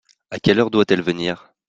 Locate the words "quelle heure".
0.39-0.71